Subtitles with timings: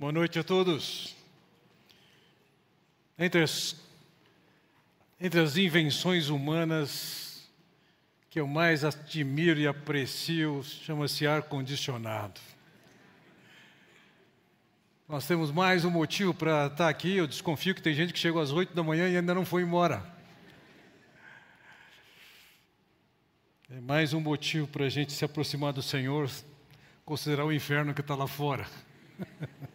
[0.00, 1.14] Boa noite a todos.
[3.18, 3.76] Entre as,
[5.20, 7.46] entre as invenções humanas
[8.30, 12.40] que eu mais admiro e aprecio, chama-se ar-condicionado.
[15.06, 17.18] Nós temos mais um motivo para estar aqui.
[17.18, 19.64] Eu desconfio que tem gente que chegou às oito da manhã e ainda não foi
[19.64, 20.02] embora.
[23.68, 26.30] É mais um motivo para a gente se aproximar do Senhor,
[27.04, 28.66] considerar o inferno que está lá fora.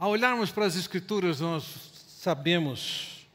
[0.00, 1.64] Ao olharmos para as Escrituras, nós
[2.06, 3.26] sabemos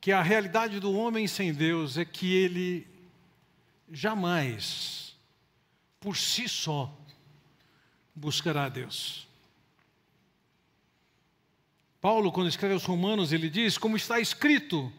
[0.00, 2.86] que a realidade do homem sem Deus é que ele
[3.90, 5.16] jamais
[5.98, 6.96] por si só
[8.14, 9.26] buscará a Deus.
[12.00, 14.92] Paulo, quando escreve aos Romanos, ele diz: Como está escrito,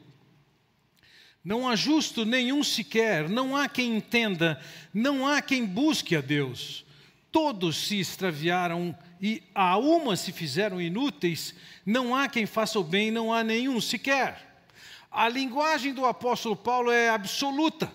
[1.41, 4.61] não há justo nenhum sequer, não há quem entenda,
[4.93, 6.83] não há quem busque a Deus.
[7.31, 8.93] Todos se extraviaram
[9.25, 13.79] e a uma se fizeram inúteis, não há quem faça o bem, não há nenhum
[13.79, 14.67] sequer.
[15.09, 17.89] A linguagem do apóstolo Paulo é absoluta.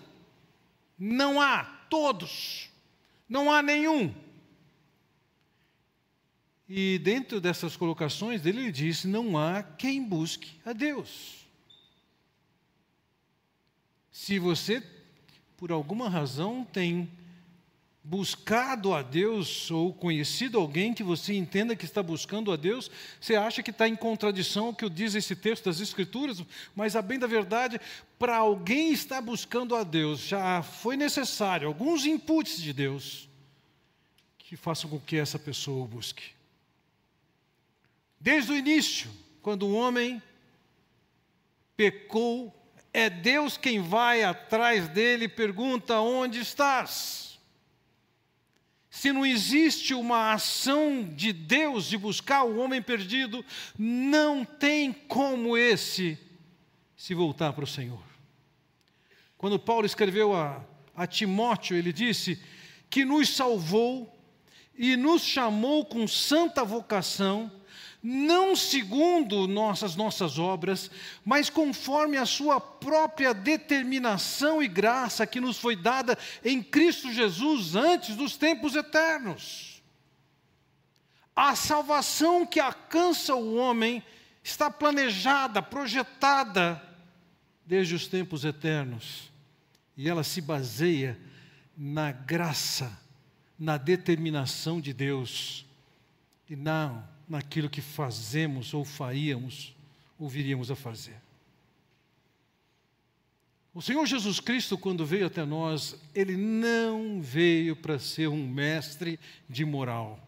[0.97, 2.71] Não há, todos.
[3.29, 4.11] Não há nenhum.
[6.67, 11.45] E dentro dessas colocações dele, ele diz: não há quem busque a Deus.
[14.11, 14.81] Se você,
[15.55, 17.07] por alguma razão, tem
[18.03, 23.35] buscado a Deus ou conhecido alguém que você entenda que está buscando a Deus, você
[23.35, 26.43] acha que está em contradição ao que diz esse texto das Escrituras,
[26.75, 27.79] mas a bem da verdade,
[28.17, 33.29] para alguém estar buscando a Deus, já foi necessário alguns inputs de Deus
[34.37, 36.31] que façam com que essa pessoa o busque.
[38.19, 39.09] Desde o início,
[39.41, 40.21] quando o homem
[41.77, 42.53] pecou,
[42.91, 47.28] é Deus quem vai atrás dele e pergunta: onde estás?
[48.89, 53.45] Se não existe uma ação de Deus de buscar o homem perdido,
[53.77, 56.17] não tem como esse
[56.97, 58.01] se voltar para o Senhor.
[59.37, 62.41] Quando Paulo escreveu a, a Timóteo, ele disse
[62.89, 64.19] que nos salvou
[64.75, 67.51] e nos chamou com santa vocação,
[68.01, 70.89] não segundo nossas nossas obras,
[71.25, 77.75] mas conforme a sua própria determinação e graça que nos foi dada em Cristo Jesus
[77.75, 79.81] antes dos tempos eternos.
[81.35, 84.01] A salvação que alcança o homem
[84.41, 86.81] está planejada, projetada
[87.65, 89.29] desde os tempos eternos,
[89.95, 91.19] e ela se baseia
[91.77, 92.97] na graça,
[93.57, 95.65] na determinação de Deus
[96.49, 99.75] e não naquilo que fazemos ou faríamos
[100.17, 101.15] ou viríamos a fazer.
[103.73, 109.19] O Senhor Jesus Cristo, quando veio até nós, ele não veio para ser um mestre
[109.47, 110.19] de moral.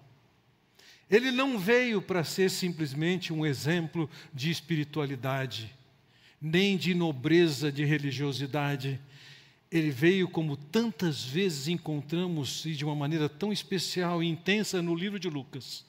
[1.09, 5.75] Ele não veio para ser simplesmente um exemplo de espiritualidade,
[6.41, 8.97] nem de nobreza de religiosidade.
[9.69, 14.95] Ele veio, como tantas vezes encontramos, e de uma maneira tão especial e intensa no
[14.95, 15.83] livro de Lucas,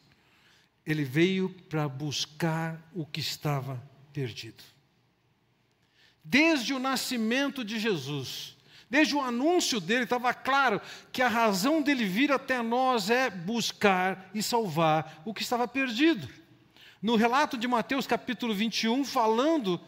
[0.86, 3.82] ele veio para buscar o que estava
[4.12, 4.62] perdido.
[6.24, 8.56] Desde o nascimento de Jesus,
[8.88, 14.30] desde o anúncio dele, estava claro que a razão dele vir até nós é buscar
[14.34, 16.28] e salvar o que estava perdido.
[17.00, 19.80] No relato de Mateus capítulo 21, falando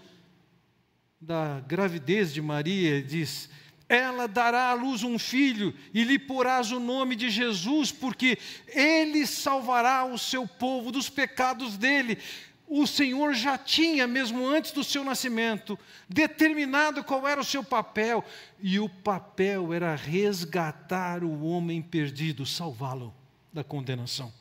[1.20, 3.48] da gravidez de Maria, diz:
[3.88, 9.26] ela dará à luz um filho e lhe porás o nome de Jesus, porque ele
[9.26, 12.18] salvará o seu povo dos pecados dele.
[12.66, 15.78] O Senhor já tinha, mesmo antes do seu nascimento,
[16.08, 18.24] determinado qual era o seu papel,
[18.58, 23.14] e o papel era resgatar o homem perdido, salvá-lo
[23.52, 24.32] da condenação.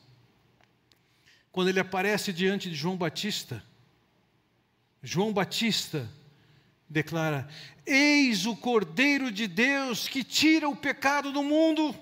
[1.52, 3.62] Quando ele aparece diante de João Batista,
[5.02, 6.08] João Batista
[6.94, 7.46] declara:
[7.84, 11.94] Eis o Cordeiro de Deus que tira o pecado do mundo.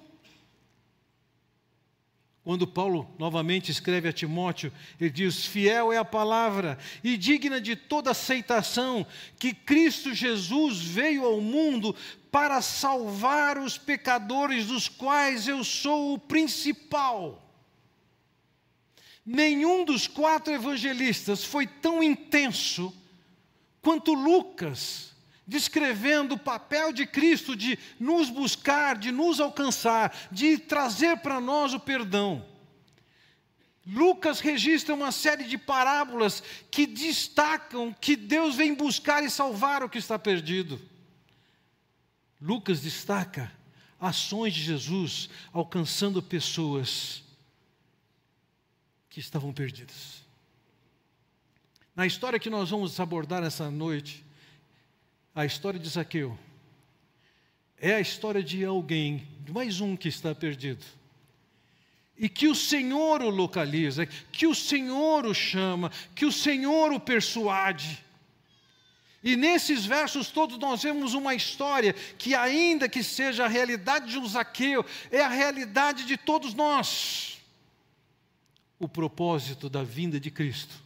[2.45, 7.75] Quando Paulo novamente escreve a Timóteo, ele diz: Fiel é a palavra e digna de
[7.75, 9.07] toda aceitação
[9.39, 11.97] que Cristo Jesus veio ao mundo
[12.31, 17.39] para salvar os pecadores, dos quais eu sou o principal.
[19.25, 22.93] Nenhum dos quatro evangelistas foi tão intenso
[23.83, 25.13] quanto Lucas,
[25.47, 31.75] descrevendo o papel de Cristo de nos buscar, de nos alcançar, de trazer para nós
[31.75, 32.47] o perdão.
[33.85, 36.41] Lucas registra uma série de parábolas
[36.71, 40.81] que destacam que Deus vem buscar e salvar o que está perdido.
[42.41, 43.53] Lucas destaca
[44.01, 47.25] ações de Jesus alcançando pessoas
[49.11, 50.22] que estavam perdidas.
[51.95, 54.25] Na história que nós vamos abordar essa noite,
[55.35, 56.39] a história de Zaqueu,
[57.79, 60.85] é a história de alguém, de mais um que está perdido.
[62.17, 67.01] E que o Senhor o localiza, que o Senhor o chama, que o Senhor o
[67.01, 68.03] persuade.
[69.23, 74.19] E nesses versos todos nós vemos uma história que, ainda que seja a realidade de
[74.19, 77.39] um Zaqueu, é a realidade de todos nós.
[78.79, 80.82] O propósito da vinda de Cristo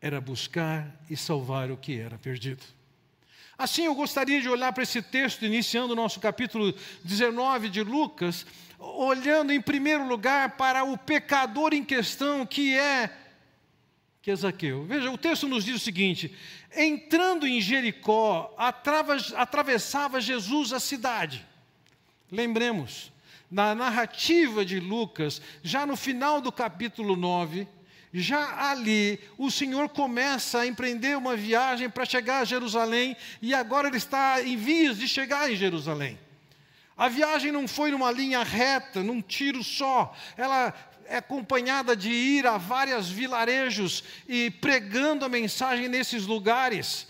[0.00, 2.62] era buscar e salvar o que era perdido.
[3.58, 6.74] Assim, eu gostaria de olhar para esse texto, iniciando o nosso capítulo
[7.04, 8.46] 19 de Lucas,
[8.78, 13.14] olhando em primeiro lugar para o pecador em questão, que é
[14.22, 14.84] que é Zaqueu.
[14.84, 16.34] Veja, o texto nos diz o seguinte:
[16.74, 18.54] entrando em Jericó,
[19.36, 21.46] atravessava Jesus a cidade.
[22.30, 23.12] Lembremos,
[23.50, 27.66] na narrativa de Lucas, já no final do capítulo 9,
[28.12, 33.88] já ali o Senhor começa a empreender uma viagem para chegar a Jerusalém e agora
[33.88, 36.18] ele está em vias de chegar em Jerusalém.
[36.96, 40.74] A viagem não foi numa linha reta, num tiro só, ela
[41.06, 47.06] é acompanhada de ir a vários vilarejos e pregando a mensagem nesses lugares,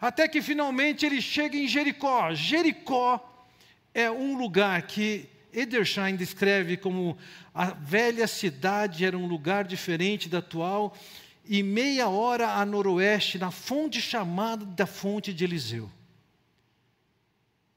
[0.00, 2.34] até que finalmente ele chega em Jericó.
[2.34, 3.46] Jericó
[3.94, 7.16] é um lugar que Edersheim descreve como
[7.54, 10.96] a velha cidade era um lugar diferente da atual
[11.44, 15.90] e meia hora a noroeste, na fonte chamada da fonte de Eliseu.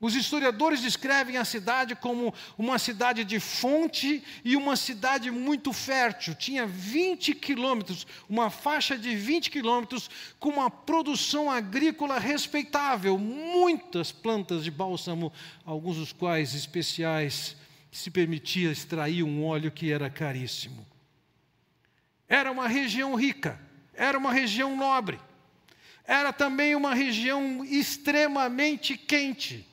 [0.04, 6.36] Os historiadores descrevem a cidade como uma cidade de fonte e uma cidade muito fértil.
[6.36, 10.10] Tinha 20 quilômetros, uma faixa de 20 quilômetros,
[10.42, 15.32] com uma produção agrícola respeitável, muitas plantas de bálsamo,
[15.66, 17.56] alguns dos quais especiais,
[17.94, 20.86] se permitia extrair um óleo que era caríssimo.
[22.28, 23.60] Era uma região rica,
[23.94, 25.20] era uma região nobre,
[26.04, 29.68] era também uma região extremamente quente.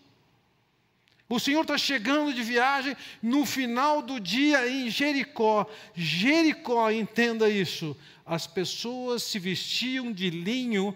[1.30, 5.64] O Senhor está chegando de viagem no final do dia em Jericó.
[5.94, 7.96] Jericó, entenda isso.
[8.26, 10.94] As pessoas se vestiam de linho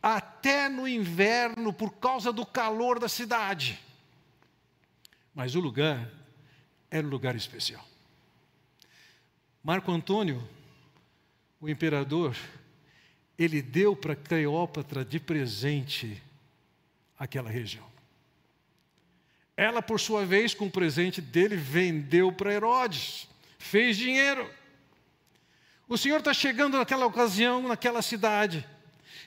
[0.00, 3.80] até no inverno por causa do calor da cidade.
[5.34, 6.19] Mas o lugar
[6.90, 7.86] era um lugar especial.
[9.62, 10.42] Marco Antônio,
[11.60, 12.36] o imperador,
[13.38, 16.22] ele deu para Cleópatra de presente
[17.18, 17.84] aquela região.
[19.56, 23.28] Ela, por sua vez, com o presente dele, vendeu para Herodes,
[23.58, 24.48] fez dinheiro.
[25.86, 28.66] O Senhor está chegando naquela ocasião, naquela cidade.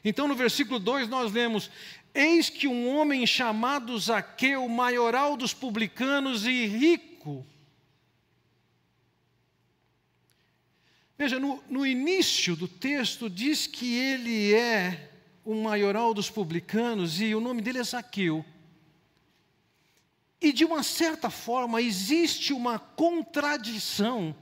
[0.03, 1.69] Então, no versículo 2, nós lemos:
[2.15, 7.45] Eis que um homem chamado Zaqueu, maioral dos publicanos e rico.
[11.17, 15.11] Veja, no, no início do texto, diz que ele é
[15.45, 18.43] o maioral dos publicanos e o nome dele é Zaqueu.
[20.41, 24.35] E de uma certa forma existe uma contradição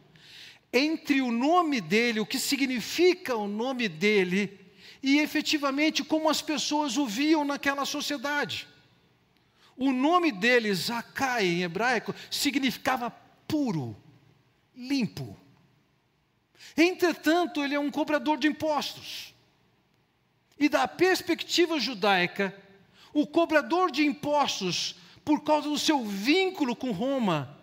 [0.74, 4.58] entre o nome dele, o que significa o nome dele,
[5.04, 8.68] e efetivamente como as pessoas o viam naquela sociedade.
[9.76, 13.10] O nome dele, Zacai, em hebraico, significava
[13.48, 13.98] puro,
[14.76, 15.38] limpo.
[16.76, 19.34] Entretanto, ele é um cobrador de impostos.
[20.60, 22.56] E da perspectiva judaica,
[23.14, 27.58] o cobrador de impostos por causa do seu vínculo com Roma,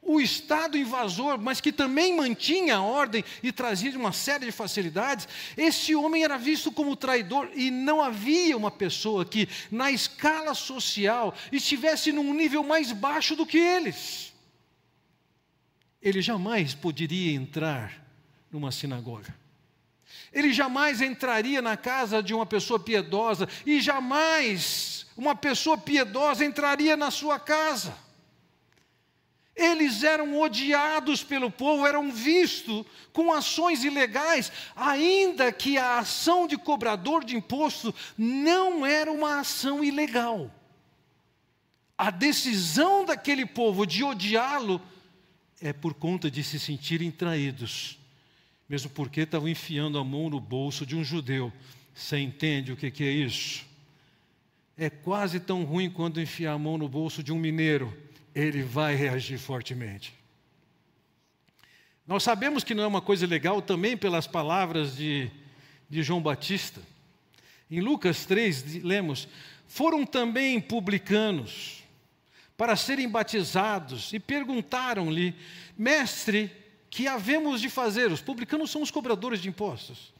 [0.00, 5.26] o Estado invasor, mas que também mantinha a ordem e trazia uma série de facilidades,
[5.56, 11.34] esse homem era visto como traidor e não havia uma pessoa que, na escala social,
[11.50, 14.32] estivesse num nível mais baixo do que eles.
[16.02, 18.03] Ele jamais poderia entrar
[18.54, 19.34] numa sinagoga.
[20.32, 26.96] Ele jamais entraria na casa de uma pessoa piedosa e jamais uma pessoa piedosa entraria
[26.96, 27.96] na sua casa.
[29.56, 36.56] Eles eram odiados pelo povo, eram vistos com ações ilegais, ainda que a ação de
[36.56, 40.48] cobrador de imposto não era uma ação ilegal.
[41.98, 44.80] A decisão daquele povo de odiá-lo
[45.60, 47.98] é por conta de se sentirem traídos,
[48.68, 51.52] mesmo porque estavam enfiando a mão no bolso de um judeu.
[51.94, 53.64] Você entende o que é isso?
[54.76, 57.96] é quase tão ruim quando enfiar a mão no bolso de um mineiro,
[58.34, 60.12] ele vai reagir fortemente.
[62.06, 65.30] Nós sabemos que não é uma coisa legal também pelas palavras de,
[65.88, 66.80] de João Batista.
[67.70, 69.28] Em Lucas 3, lemos:
[69.66, 71.82] Foram também publicanos,
[72.56, 75.34] para serem batizados e perguntaram-lhe:
[75.78, 76.50] Mestre,
[76.94, 78.12] que havemos de fazer?
[78.12, 80.14] Os publicanos são os cobradores de impostos.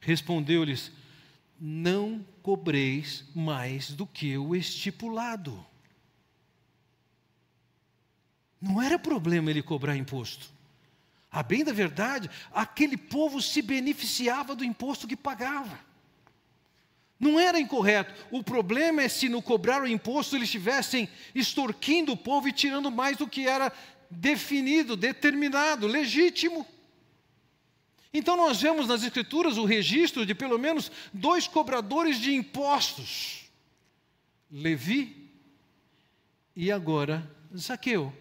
[0.00, 0.92] Respondeu-lhes:
[1.60, 5.66] Não cobreis mais do que o estipulado.
[8.60, 10.48] Não era problema ele cobrar imposto.
[11.32, 15.80] A bem da verdade, aquele povo se beneficiava do imposto que pagava.
[17.18, 18.14] Não era incorreto.
[18.30, 22.88] O problema é se no cobrar o imposto eles estivessem extorquindo o povo e tirando
[22.88, 23.72] mais do que era
[24.10, 26.66] definido, determinado, legítimo.
[28.12, 33.44] Então nós vemos nas Escrituras o registro de pelo menos dois cobradores de impostos:
[34.50, 35.30] Levi
[36.56, 38.12] e agora Zaqueu.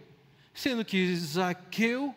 [0.54, 2.14] Sendo que Zaqueu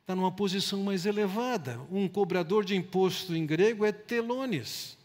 [0.00, 1.80] está numa posição mais elevada.
[1.90, 4.98] Um cobrador de imposto em grego é telones.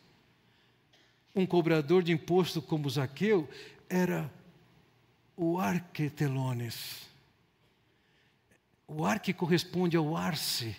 [1.33, 3.47] Um cobrador de imposto como Zaqueu
[3.87, 4.29] era
[5.41, 7.07] o arquetelones.
[8.85, 10.75] O arque corresponde ao arce,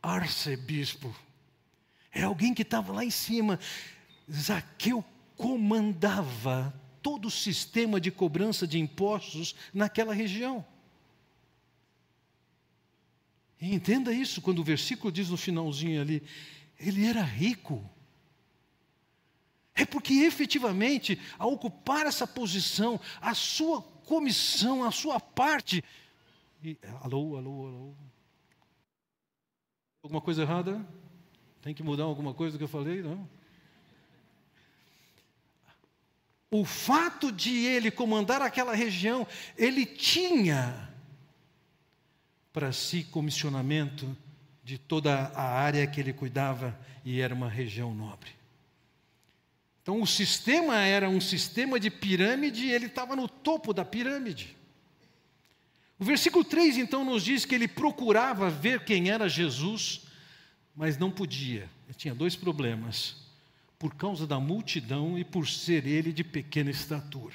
[0.00, 1.12] arcebispo.
[2.12, 3.58] É alguém que estava lá em cima.
[4.30, 5.04] Zaqueu
[5.36, 10.64] comandava todo o sistema de cobrança de impostos naquela região.
[13.60, 16.22] E entenda isso quando o versículo diz no finalzinho ali:
[16.78, 17.84] ele era rico.
[19.74, 25.82] É porque efetivamente, ao ocupar essa posição, a sua comissão, a sua parte.
[26.62, 27.94] E, alô, alô, alô.
[30.02, 30.84] Alguma coisa errada?
[31.62, 33.02] Tem que mudar alguma coisa do que eu falei?
[33.02, 33.28] Não.
[36.50, 40.90] O fato de ele comandar aquela região, ele tinha
[42.52, 44.16] para si comissionamento
[44.64, 48.39] de toda a área que ele cuidava e era uma região nobre.
[49.90, 54.56] Então o sistema era um sistema de pirâmide e ele estava no topo da pirâmide.
[55.98, 60.02] O versículo 3 então nos diz que ele procurava ver quem era Jesus,
[60.76, 61.68] mas não podia.
[61.88, 63.16] Ele tinha dois problemas:
[63.80, 67.34] por causa da multidão e por ser ele de pequena estatura.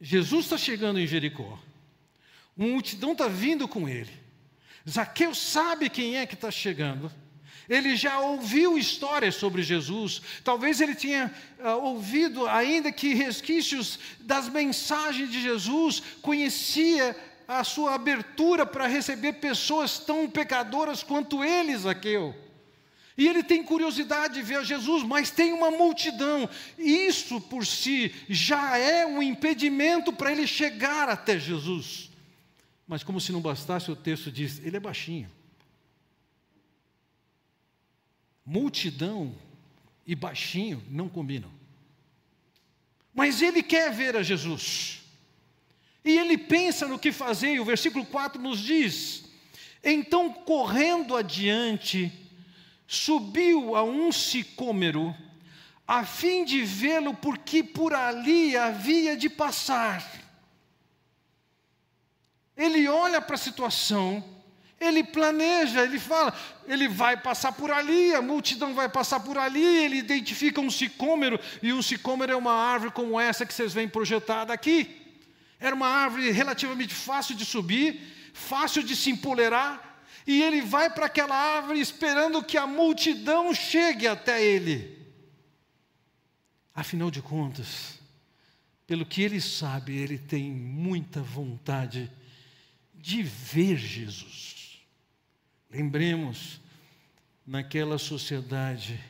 [0.00, 1.58] Jesus está chegando em Jericó.
[2.56, 4.12] Uma multidão está vindo com ele.
[4.88, 7.10] Zaqueu sabe quem é que está chegando.
[7.68, 10.20] Ele já ouviu histórias sobre Jesus.
[10.42, 17.16] Talvez ele tenha uh, ouvido, ainda que resquícios das mensagens de Jesus, conhecia
[17.46, 22.34] a sua abertura para receber pessoas tão pecadoras quanto ele, Zaqueu.
[23.16, 26.48] E ele tem curiosidade de ver Jesus, mas tem uma multidão.
[26.78, 32.10] Isso por si já é um impedimento para ele chegar até Jesus.
[32.86, 35.30] Mas, como se não bastasse, o texto diz: ele é baixinho.
[38.44, 39.34] Multidão
[40.06, 41.50] e baixinho não combinam.
[43.14, 45.02] Mas ele quer ver a Jesus.
[46.04, 49.24] E ele pensa no que fazer, e o versículo 4 nos diz:
[49.84, 52.12] Então, correndo adiante,
[52.86, 55.14] subiu a um sicômero,
[55.86, 60.20] a fim de vê-lo, porque por ali havia de passar.
[62.56, 64.22] Ele olha para a situação,
[64.82, 66.34] ele planeja, ele fala,
[66.66, 71.38] ele vai passar por ali, a multidão vai passar por ali, ele identifica um sicômero,
[71.62, 75.00] e um sicômero é uma árvore como essa que vocês veem projetada aqui.
[75.58, 78.00] Era uma árvore relativamente fácil de subir,
[78.32, 84.06] fácil de se empolerar, e ele vai para aquela árvore esperando que a multidão chegue
[84.06, 84.98] até ele.
[86.74, 87.98] Afinal de contas,
[88.86, 92.10] pelo que ele sabe, ele tem muita vontade
[92.94, 94.51] de ver Jesus.
[95.72, 96.60] Lembremos,
[97.46, 99.00] naquela sociedade,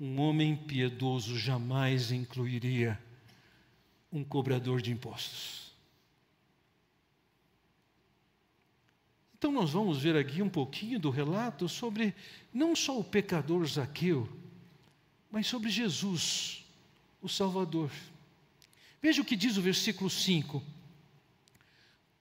[0.00, 2.98] um homem piedoso jamais incluiria
[4.10, 5.70] um cobrador de impostos.
[9.36, 12.14] Então, nós vamos ver aqui um pouquinho do relato sobre
[12.54, 14.26] não só o pecador Zaqueu,
[15.30, 16.64] mas sobre Jesus,
[17.20, 17.90] o Salvador.
[19.02, 20.62] Veja o que diz o versículo 5.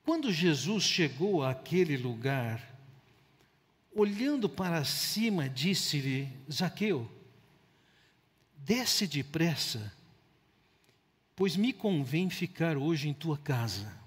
[0.04, 2.71] Quando Jesus chegou àquele lugar,
[3.94, 7.10] olhando para cima, disse-lhe: Zaqueu,
[8.58, 9.94] desce depressa,
[11.36, 14.00] pois me convém ficar hoje em tua casa.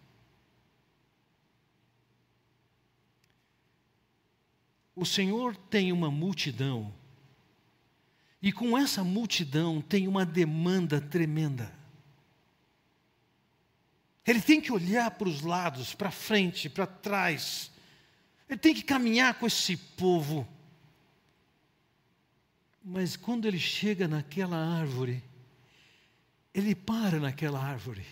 [4.96, 6.94] O Senhor tem uma multidão,
[8.40, 11.72] e com essa multidão tem uma demanda tremenda.
[14.26, 17.70] Ele tem que olhar para os lados, para frente, para trás.
[18.48, 20.46] Ele tem que caminhar com esse povo.
[22.82, 25.22] Mas quando ele chega naquela árvore,
[26.52, 28.04] ele para naquela árvore,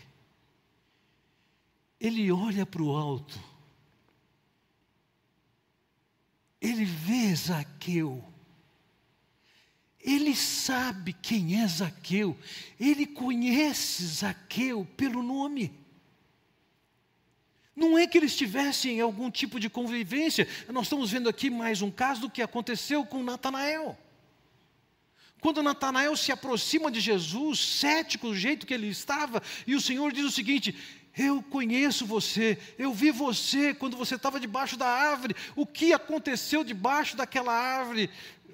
[2.01, 3.39] ele olha para o alto,
[6.61, 8.25] ele vê Zaqueu,
[10.01, 12.37] ele sabe quem é Zaqueu,
[12.81, 15.82] ele conhece Zaqueu pelo nome.
[17.75, 21.91] Não é que eles tivessem algum tipo de convivência, nós estamos vendo aqui mais um
[21.91, 23.97] caso do que aconteceu com Natanael.
[25.41, 30.13] Quando Natanael se aproxima de Jesus, cético do jeito que ele estava, e o Senhor
[30.13, 30.73] diz o seguinte:
[31.19, 36.63] Eu conheço você, eu vi você quando você estava debaixo da árvore, o que aconteceu
[36.63, 38.09] debaixo daquela árvore?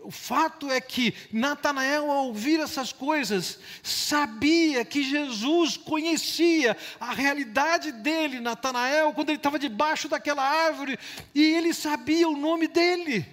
[0.09, 7.93] O fato é que Natanael, ao ouvir essas coisas, sabia que Jesus conhecia a realidade
[7.93, 10.99] dele, Natanael, quando ele estava debaixo daquela árvore,
[11.35, 13.27] e ele sabia o nome dele.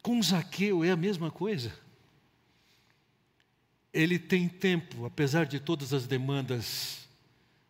[0.00, 1.76] Com Zaqueu é a mesma coisa.
[3.92, 7.08] Ele tem tempo, apesar de todas as demandas,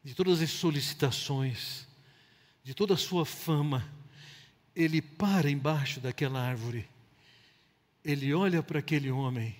[0.04, 1.86] de todas as solicitações,
[2.62, 3.90] de toda a sua fama,
[4.74, 6.88] ele para embaixo daquela árvore,
[8.04, 9.54] ele olha para aquele homem,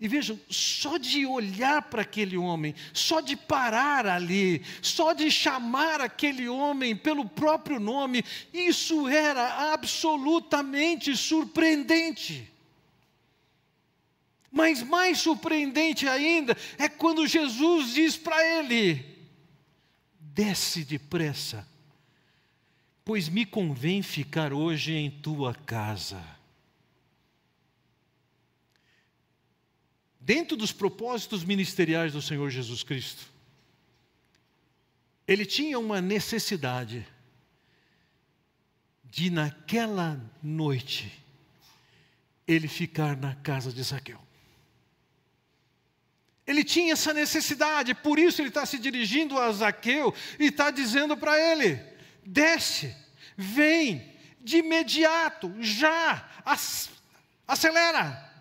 [0.00, 6.00] e vejam, só de olhar para aquele homem, só de parar ali, só de chamar
[6.00, 12.50] aquele homem pelo próprio nome, isso era absolutamente surpreendente.
[14.50, 19.04] Mas mais surpreendente ainda é quando Jesus diz para ele:
[20.20, 21.66] desce depressa
[23.04, 26.24] pois me convém ficar hoje em tua casa.
[30.18, 33.26] Dentro dos propósitos ministeriais do Senhor Jesus Cristo,
[35.28, 37.06] ele tinha uma necessidade
[39.04, 41.12] de, naquela noite,
[42.48, 44.18] ele ficar na casa de Zaqueu.
[46.46, 51.16] Ele tinha essa necessidade, por isso ele está se dirigindo a Zaqueu e está dizendo
[51.16, 51.76] para ele:
[52.24, 52.94] desce,
[53.36, 56.28] vem, de imediato, já,
[57.46, 58.32] acelera.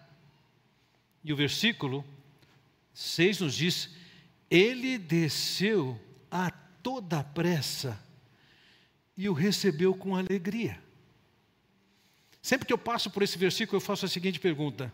[1.24, 2.06] E o versículo
[2.94, 3.90] 6 nos diz:
[4.50, 8.00] Ele desceu a toda pressa
[9.16, 10.82] e o recebeu com alegria.
[12.42, 14.92] Sempre que eu passo por esse versículo, eu faço a seguinte pergunta: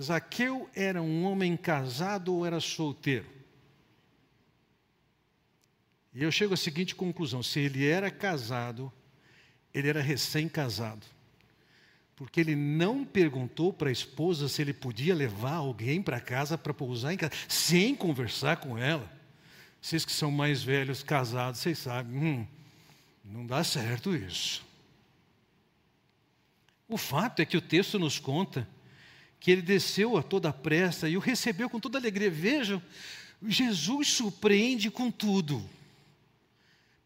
[0.00, 3.37] Zaqueu era um homem casado ou era solteiro?
[6.18, 8.92] E eu chego à seguinte conclusão: se ele era casado,
[9.72, 11.06] ele era recém-casado.
[12.16, 16.74] Porque ele não perguntou para a esposa se ele podia levar alguém para casa para
[16.74, 19.08] pousar em casa, sem conversar com ela.
[19.80, 22.46] Vocês que são mais velhos, casados, vocês sabem, hum,
[23.24, 24.66] não dá certo isso.
[26.88, 28.66] O fato é que o texto nos conta
[29.38, 32.28] que ele desceu a toda pressa e o recebeu com toda alegria.
[32.28, 32.82] Vejam,
[33.40, 35.77] Jesus surpreende com tudo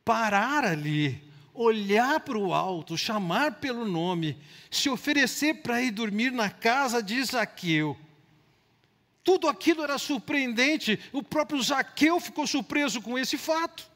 [0.04, 1.22] parar ali,
[1.54, 4.36] olhar para o alto, chamar pelo nome,
[4.70, 7.96] se oferecer para ir dormir na casa de Zaqueu.
[9.24, 13.86] Tudo aquilo era surpreendente, o próprio Zaqueu ficou surpreso com esse fato.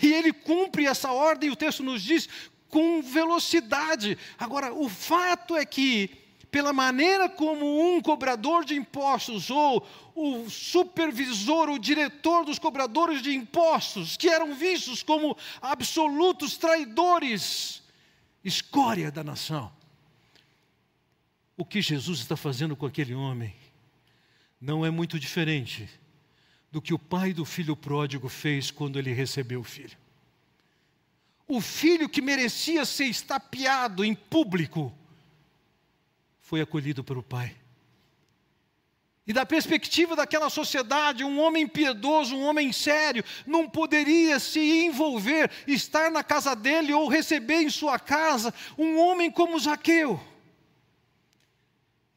[0.00, 2.28] E ele cumpre essa ordem, o texto nos diz,
[2.68, 4.16] com velocidade.
[4.38, 6.10] Agora, o fato é que
[6.50, 13.34] pela maneira como um cobrador de impostos ou o supervisor, o diretor dos cobradores de
[13.34, 17.82] impostos, que eram vistos como absolutos traidores,
[18.44, 19.72] escória da nação.
[21.56, 23.54] O que Jesus está fazendo com aquele homem
[24.60, 25.88] não é muito diferente
[26.70, 29.96] do que o pai do filho pródigo fez quando ele recebeu o filho.
[31.46, 34.92] O filho que merecia ser estapeado em público,
[36.50, 37.54] foi acolhido pelo Pai.
[39.24, 45.48] E da perspectiva daquela sociedade, um homem piedoso, um homem sério, não poderia se envolver,
[45.64, 50.20] estar na casa dele ou receber em sua casa um homem como Zaqueu.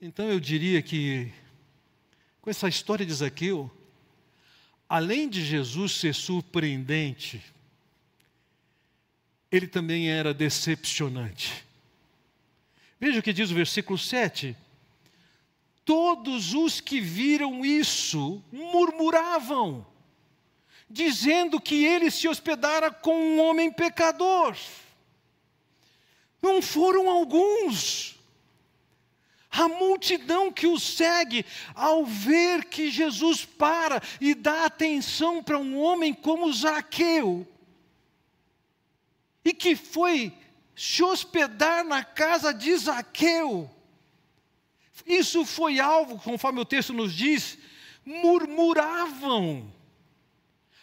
[0.02, 1.32] Então eu diria que,
[2.42, 3.70] com essa história de Zaqueu,
[4.90, 7.40] além de Jesus ser surpreendente,
[9.52, 11.72] ele também era decepcionante.
[13.04, 14.56] Veja o que diz o versículo 7.
[15.84, 19.86] Todos os que viram isso murmuravam,
[20.90, 24.56] dizendo que ele se hospedara com um homem pecador.
[26.42, 28.18] Não foram alguns.
[29.52, 35.78] A multidão que o segue, ao ver que Jesus para e dá atenção para um
[35.78, 37.46] homem como Zaqueu,
[39.44, 40.32] e que foi
[40.76, 43.70] se hospedar na casa de Zaqueu,
[45.06, 47.58] Isso foi alvo, conforme o texto nos diz,
[48.06, 49.72] murmuravam.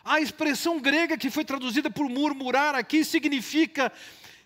[0.04, 3.92] A expressão grega que foi traduzida por murmurar aqui significa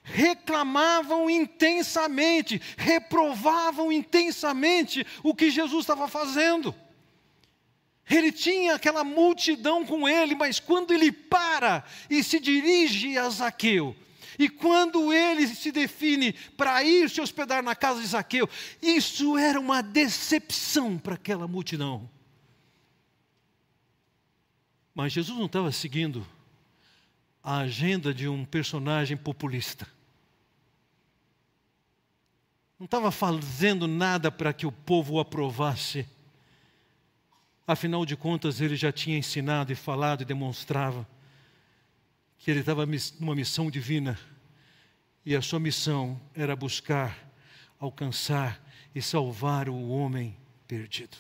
[0.05, 6.75] reclamavam intensamente, reprovavam intensamente o que Jesus estava fazendo.
[8.09, 13.97] Ele tinha aquela multidão com ele, mas quando ele para e se dirige a Zaqueu,
[14.39, 18.49] e quando ele se define para ir se hospedar na casa de Zaqueu,
[18.83, 22.09] isso era uma decepção para aquela multidão.
[24.95, 26.27] Mas Jesus não estava seguindo
[27.43, 29.87] a agenda de um personagem populista.
[32.79, 36.07] Não estava fazendo nada para que o povo o aprovasse.
[37.67, 41.07] Afinal de contas, ele já tinha ensinado e falado e demonstrava
[42.45, 42.85] que ele estava
[43.19, 44.21] numa missão divina
[45.25, 47.17] e a sua missão era buscar,
[47.81, 48.63] alcançar
[48.95, 50.37] e salvar o homem
[50.69, 51.17] perdido.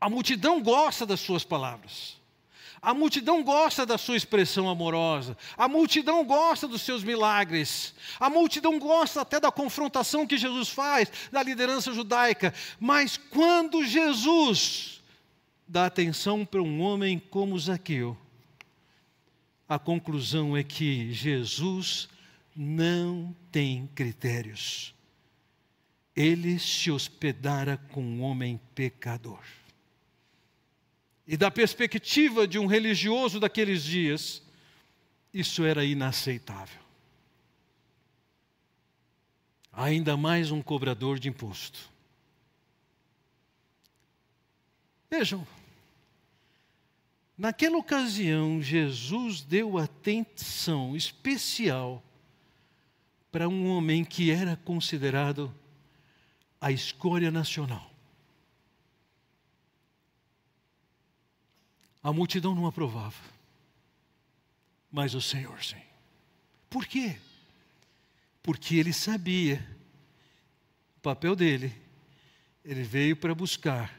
[0.00, 2.20] A multidão gosta das suas palavras.
[2.80, 5.36] A multidão gosta da sua expressão amorosa.
[5.58, 7.96] A multidão gosta dos seus milagres.
[8.20, 12.54] A multidão gosta até da confrontação que Jesus faz da liderança judaica.
[12.78, 15.02] Mas quando Jesus
[15.66, 18.16] dá atenção para um homem como Zaqueu,
[19.68, 22.08] a conclusão é que Jesus
[22.54, 24.94] não tem critérios.
[26.14, 29.42] Ele se hospedara com um homem pecador.
[31.26, 34.42] E da perspectiva de um religioso daqueles dias,
[35.34, 36.80] isso era inaceitável.
[39.72, 41.90] Ainda mais um cobrador de imposto.
[45.10, 45.46] Vejam,
[47.36, 52.02] naquela ocasião, Jesus deu atenção especial
[53.30, 55.54] para um homem que era considerado
[56.60, 57.90] a escória nacional.
[62.02, 63.20] A multidão não aprovava,
[64.90, 65.82] mas o Senhor sim.
[66.70, 67.18] Por quê?
[68.42, 69.66] Porque ele sabia
[70.96, 71.74] o papel dele,
[72.64, 73.92] ele veio para buscar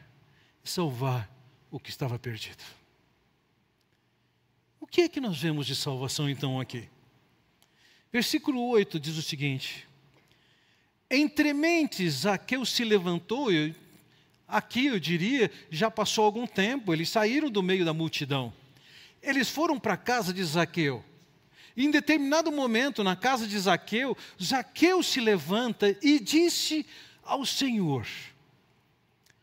[0.64, 1.30] e salvar
[1.70, 2.77] o que estava perdido.
[4.90, 6.88] Que é que nós vemos de salvação então aqui?
[8.12, 9.86] Versículo 8 diz o seguinte:
[11.10, 13.74] Entre mentes, Zaqueu se levantou, e
[14.48, 18.50] Aqui eu diria, já passou algum tempo, eles saíram do meio da multidão.
[19.22, 21.04] Eles foram para a casa de Zaqueu.
[21.76, 26.86] Em determinado momento, na casa de Zaqueu, Zaqueu se levanta e disse
[27.22, 28.06] ao Senhor: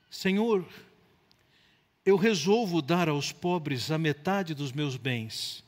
[0.09, 0.67] Senhor,
[2.05, 5.63] eu resolvo dar aos pobres a metade dos meus bens.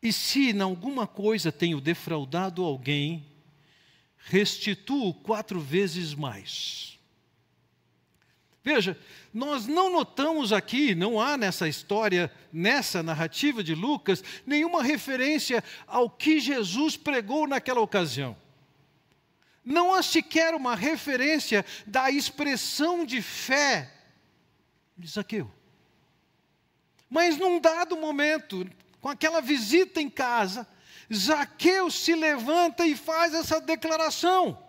[0.00, 3.26] E se em alguma coisa tenho defraudado alguém,
[4.16, 6.98] restituo quatro vezes mais.
[8.64, 8.96] Veja,
[9.34, 16.08] nós não notamos aqui, não há nessa história, nessa narrativa de Lucas, nenhuma referência ao
[16.08, 18.36] que Jesus pregou naquela ocasião.
[19.64, 24.01] Não há sequer uma referência da expressão de fé
[25.02, 25.50] de Zaqueu.
[27.10, 28.66] Mas num dado momento,
[29.00, 30.66] com aquela visita em casa,
[31.12, 34.62] Zaqueu se levanta e faz essa declaração.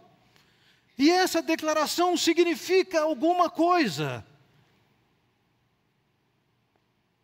[0.98, 4.26] E essa declaração significa alguma coisa.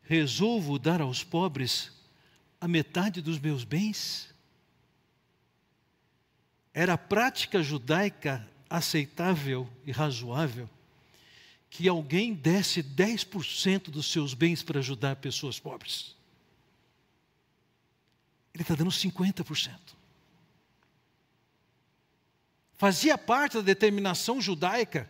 [0.03, 1.91] Resolvo dar aos pobres
[2.61, 4.33] a metade dos meus bens?
[6.73, 10.69] Era a prática judaica aceitável e razoável
[11.79, 16.13] que alguém desse 10% dos seus bens para ajudar pessoas pobres.
[18.53, 19.69] Ele está dando 50%
[22.79, 25.09] fazia parte da determinação judaica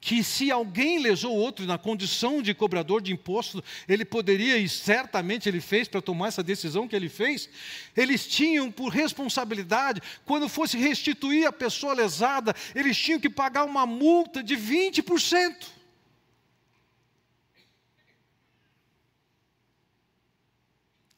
[0.00, 5.46] que se alguém lesou outro na condição de cobrador de imposto, ele poderia, e certamente
[5.46, 7.50] ele fez para tomar essa decisão que ele fez,
[7.94, 13.84] eles tinham por responsabilidade, quando fosse restituir a pessoa lesada, eles tinham que pagar uma
[13.84, 15.79] multa de 20%.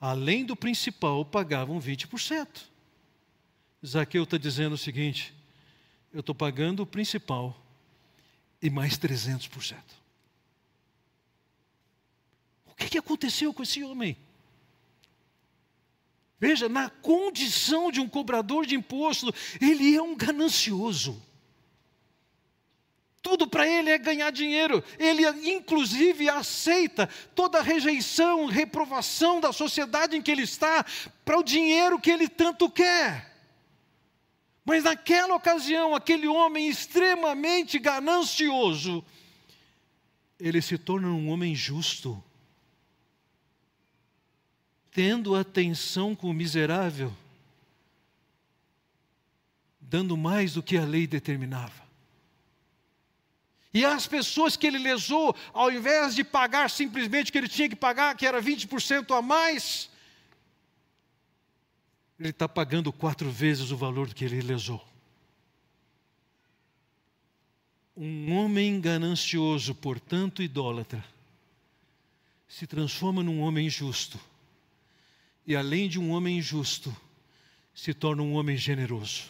[0.03, 2.65] Além do principal, pagavam 20%.
[3.87, 5.33] Zaqueu está dizendo o seguinte:
[6.13, 7.57] eu estou pagando o principal
[8.61, 9.77] e mais 300%.
[12.67, 14.17] O que, que aconteceu com esse homem?
[16.41, 21.23] Veja, na condição de um cobrador de imposto, ele é um ganancioso.
[23.23, 24.83] Tudo para ele é ganhar dinheiro.
[24.99, 30.85] Ele, inclusive, aceita toda a rejeição, reprovação da sociedade em que ele está,
[31.25, 33.33] para o dinheiro que ele tanto quer.
[34.65, 39.05] Mas naquela ocasião, aquele homem extremamente ganancioso,
[40.39, 42.23] ele se torna um homem justo,
[44.91, 47.13] tendo atenção com o miserável,
[49.81, 51.82] dando mais do que a lei determinava.
[53.75, 57.69] E as pessoas que ele lesou, ao invés de pagar simplesmente o que ele tinha
[57.69, 59.91] que pagar, que era 20% a mais,
[62.21, 64.87] ele está pagando quatro vezes o valor que ele lesou.
[67.97, 71.05] Um homem ganancioso, portanto idólatra,
[72.47, 74.21] se transforma num homem justo.
[75.47, 76.95] E além de um homem justo,
[77.75, 79.25] se torna um homem generoso.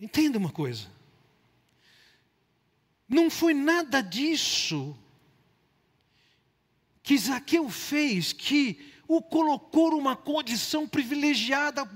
[0.00, 0.86] Entenda uma coisa.
[3.08, 4.96] Não foi nada disso
[7.02, 11.90] que Zaqueu fez que o colocou numa condição privilegiada.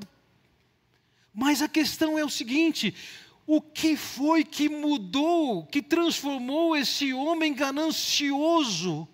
[1.34, 2.94] Mas a questão é o seguinte:
[3.46, 9.06] o que foi que mudou, que transformou esse homem ganancioso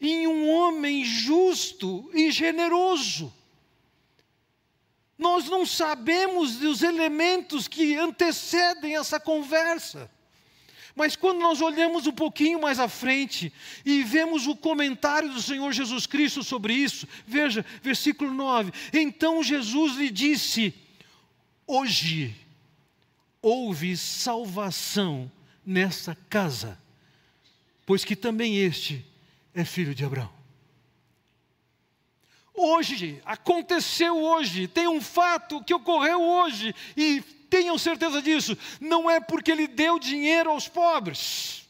[0.00, 3.32] em um homem justo e generoso?
[5.18, 10.10] Nós não sabemos dos elementos que antecedem essa conversa.
[10.94, 13.52] Mas quando nós olhamos um pouquinho mais à frente
[13.84, 19.96] e vemos o comentário do Senhor Jesus Cristo sobre isso, veja, versículo 9: Então Jesus
[19.96, 20.74] lhe disse:
[21.66, 22.34] Hoje
[23.42, 25.30] houve salvação
[25.64, 26.78] nessa casa,
[27.84, 29.04] pois que também este
[29.54, 30.35] é filho de Abraão.
[32.56, 39.20] Hoje, aconteceu hoje, tem um fato que ocorreu hoje, e tenham certeza disso, não é
[39.20, 41.68] porque ele deu dinheiro aos pobres,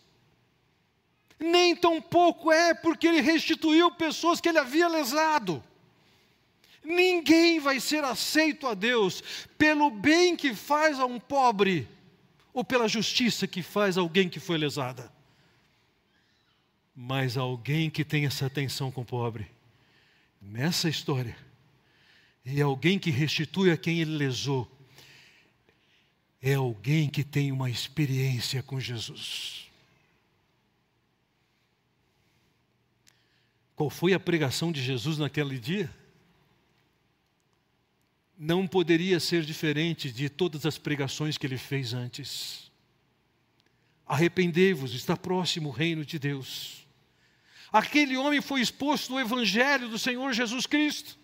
[1.38, 5.62] nem tampouco é porque ele restituiu pessoas que ele havia lesado.
[6.83, 9.22] Ninguém vai ser aceito a Deus
[9.59, 11.88] pelo bem que faz a um pobre
[12.55, 15.12] ou pela justiça que faz a alguém que foi lesada.
[16.94, 19.51] Mas alguém que tem essa atenção com o pobre,
[20.47, 21.37] nessa história,
[22.45, 24.71] e alguém que restitui a quem ele lesou,
[26.41, 29.67] é alguém que tem uma experiência com Jesus.
[33.75, 35.93] Qual foi a pregação de Jesus naquele dia?
[38.39, 42.71] Não poderia ser diferente de todas as pregações que ele fez antes.
[44.07, 46.86] Arrependei-vos, está próximo o reino de Deus.
[47.72, 51.18] Aquele homem foi exposto no Evangelho do Senhor Jesus Cristo.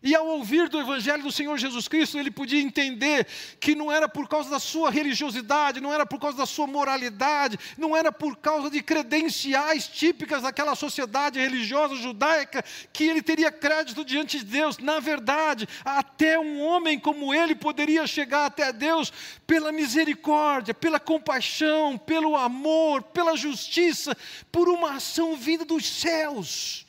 [0.00, 3.26] E ao ouvir do Evangelho do Senhor Jesus Cristo, ele podia entender
[3.58, 7.58] que não era por causa da sua religiosidade, não era por causa da sua moralidade,
[7.76, 14.04] não era por causa de credenciais típicas daquela sociedade religiosa judaica que ele teria crédito
[14.04, 14.78] diante de Deus.
[14.78, 19.12] Na verdade, até um homem como ele poderia chegar até Deus
[19.48, 24.16] pela misericórdia, pela compaixão, pelo amor, pela justiça,
[24.52, 26.86] por uma ação vinda dos céus.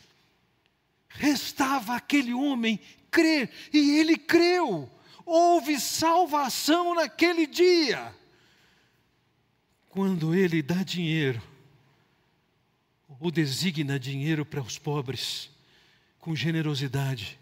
[1.10, 4.90] Restava aquele homem crer, e ele creu.
[5.26, 8.16] Houve salvação naquele dia.
[9.90, 11.42] Quando ele dá dinheiro,
[13.20, 15.50] ou designa dinheiro para os pobres,
[16.20, 17.40] com generosidade,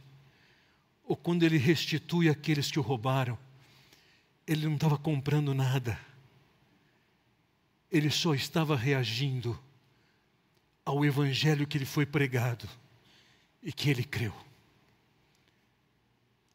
[1.04, 3.38] ou quando ele restitui aqueles que o roubaram,
[4.46, 6.00] ele não estava comprando nada,
[7.92, 9.58] ele só estava reagindo
[10.84, 12.68] ao evangelho que lhe foi pregado
[13.62, 14.47] e que ele creu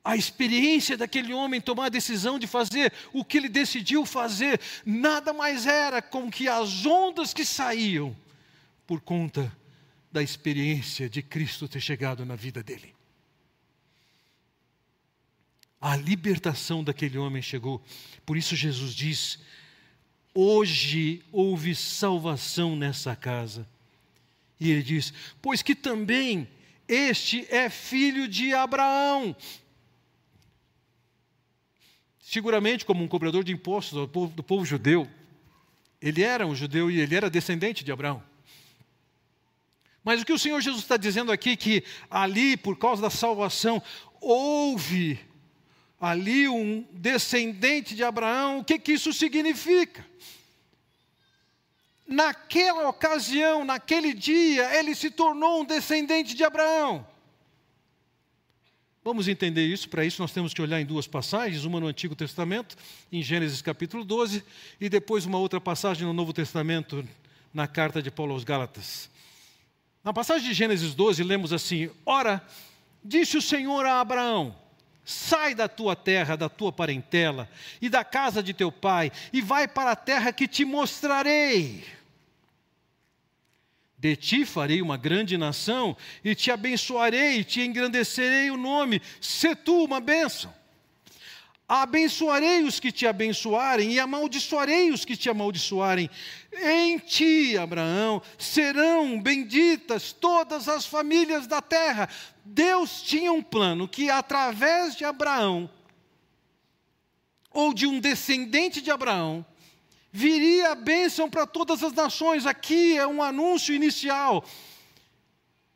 [0.04, 5.32] a experiência daquele homem tomar a decisão de fazer o que ele decidiu fazer, nada
[5.32, 8.16] mais era com que as ondas que saíam
[8.86, 9.56] por conta
[10.10, 12.94] da experiência de Cristo ter chegado na vida dele.
[15.80, 17.82] A libertação daquele homem chegou.
[18.26, 19.38] Por isso Jesus diz:
[20.34, 23.68] Hoje houve salvação nessa casa.
[24.60, 26.48] E ele diz: Pois que também
[26.86, 29.34] este é filho de Abraão
[32.33, 35.07] seguramente como um cobrador de impostos do povo, do povo judeu.
[36.01, 38.23] Ele era um judeu e ele era descendente de Abraão.
[40.03, 43.83] Mas o que o Senhor Jesus está dizendo aqui, que ali, por causa da salvação,
[44.18, 45.21] houve
[46.01, 50.05] ali um descendente de Abraão, o que, que isso significa?
[52.09, 57.07] Naquela ocasião, naquele dia, ele se tornou um descendente de Abraão.
[59.04, 62.14] Vamos entender isso, para isso nós temos que olhar em duas passagens, uma no Antigo
[62.14, 62.76] Testamento,
[63.10, 64.44] em Gênesis capítulo 12,
[64.80, 67.04] e depois uma outra passagem no Novo Testamento,
[67.52, 69.10] na carta de Paulo aos Gálatas.
[70.04, 72.46] Na passagem de Gênesis 12, lemos assim: Ora,
[73.02, 74.54] disse o Senhor a Abraão:
[75.04, 77.48] Sai da tua terra, da tua parentela
[77.80, 81.84] e da casa de teu pai, e vai para a terra que te mostrarei.
[84.02, 89.54] De ti farei uma grande nação, e te abençoarei, e te engrandecerei o nome, se
[89.54, 90.52] tu uma bênção.
[91.68, 96.10] Abençoarei os que te abençoarem, e amaldiçoarei os que te amaldiçoarem.
[96.52, 102.08] Em ti, Abraão, serão benditas todas as famílias da terra.
[102.44, 105.70] Deus tinha um plano que, através de Abraão,
[107.52, 109.46] ou de um descendente de Abraão,
[110.12, 112.44] viria a bênção para todas as nações.
[112.44, 114.44] Aqui é um anúncio inicial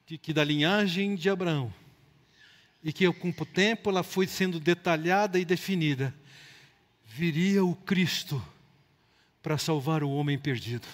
[0.07, 1.75] de que da linhagem de Abraão,
[2.85, 6.15] e que com o tempo ela foi sendo detalhada e definida,
[7.05, 8.41] viria o Cristo
[9.43, 10.87] para salvar o homem perdido.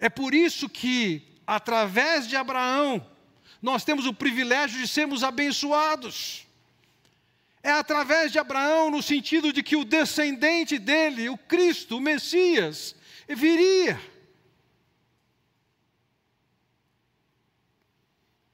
[0.00, 3.06] É por isso que, através de Abraão,
[3.60, 6.47] nós temos o privilégio de sermos abençoados.
[7.68, 12.96] É através de Abraão, no sentido de que o descendente dele, o Cristo, o Messias,
[13.28, 14.00] viria.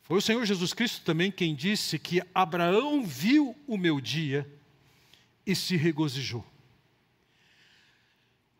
[0.02, 4.52] Foi o Senhor Jesus Cristo também quem disse que Abraão viu o meu dia
[5.46, 6.44] e se regozijou.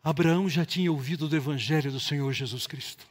[0.01, 3.05] Abraão já tinha ouvido do Evangelho do Senhor Jesus Cristo.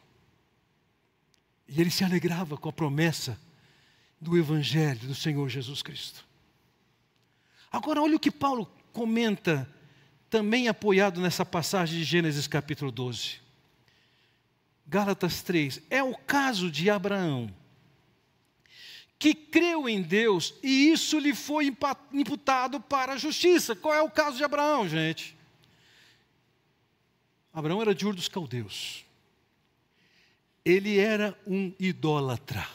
[1.69, 3.39] E ele se alegrava com a promessa
[4.19, 6.25] do Evangelho do Senhor Jesus Cristo.
[7.75, 9.69] Agora, olha o que Paulo comenta,
[10.31, 13.41] também apoiado nessa passagem de Gênesis capítulo 12.
[14.87, 15.83] Gálatas 3.
[15.91, 17.53] É o caso de Abraão,
[19.19, 21.75] que creu em Deus e isso lhe foi
[22.13, 23.75] imputado para a justiça.
[23.75, 25.37] Qual é o caso de Abraão, gente?
[27.53, 29.05] Abraão era de Ur dos Caldeus
[30.65, 32.67] ele era um idólatra.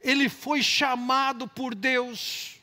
[0.00, 2.55] Ele foi chamado por Deus.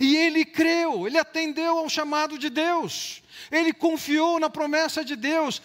[0.00, 3.22] E ele creu, ele atendeu ao chamado de Deus.
[3.52, 5.60] Ele confiou na promessa de Deus.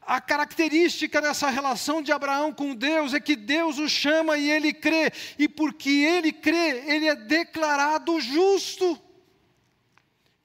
[0.00, 4.72] A característica dessa relação de Abraão com Deus é que Deus o chama e ele
[4.72, 5.10] crê.
[5.36, 8.96] E porque ele crê, ele é declarado justo.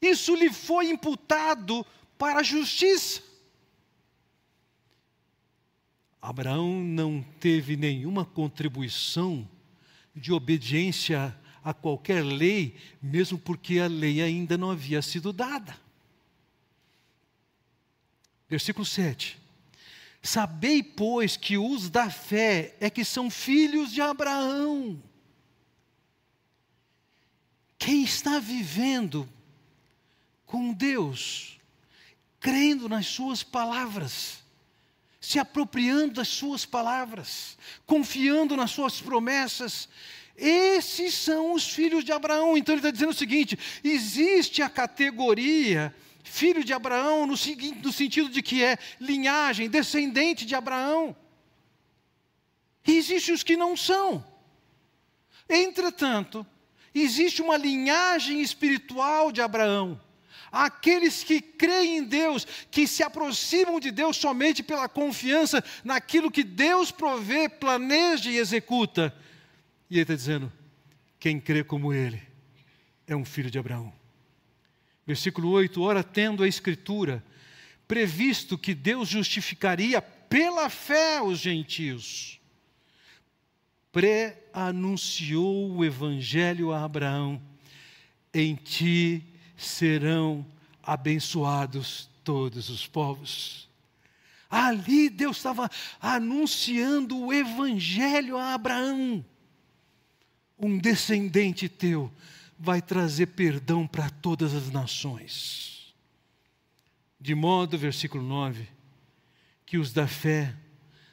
[0.02, 1.86] Isso lhe foi imputado
[2.18, 3.22] para a justiça.
[6.20, 9.48] Abraão não teve nenhuma contribuição
[10.16, 15.76] de obediência a qualquer lei, mesmo porque a lei ainda não havia sido dada.
[18.48, 19.42] Versículo 7.
[20.22, 25.02] Sabei, pois, que os da fé é que são filhos de Abraão.
[27.80, 29.28] Quem está vivendo
[30.46, 31.60] com Deus,
[32.40, 34.44] crendo nas Suas palavras,
[35.20, 39.90] se apropriando das suas palavras, confiando nas suas promessas.
[40.38, 42.58] Esses são os filhos de Abraão.
[42.58, 45.94] Então ele está dizendo o seguinte: existe a categoria
[46.24, 47.36] filho de Abraão, no,
[47.84, 51.16] no sentido de que é linhagem, descendente de Abraão.
[52.86, 54.26] E existem os que não são.
[55.48, 56.46] Entretanto,
[56.94, 60.02] existe uma linhagem espiritual de Abraão
[60.52, 66.44] aqueles que creem em Deus, que se aproximam de Deus somente pela confiança naquilo que
[66.44, 69.14] Deus provê, planeja e executa.
[69.90, 70.52] E ele está dizendo:
[71.20, 72.22] quem crê como ele
[73.08, 73.94] é um filho de Abraão.
[75.06, 77.24] Versículo 8: Ora, tendo a Escritura
[77.88, 82.40] previsto que Deus justificaria pela fé os gentios,
[83.92, 87.42] pré-anunciou o Evangelho a Abraão:
[88.34, 89.24] em ti
[89.56, 90.46] serão
[90.84, 93.70] abençoados todos os povos.
[94.50, 95.70] Ali Deus estava
[96.00, 99.24] anunciando o Evangelho a Abraão.
[100.58, 102.12] Um descendente teu
[102.58, 105.94] vai trazer perdão para todas as nações.
[107.20, 108.68] De modo, versículo 9,
[109.66, 110.56] que os da fé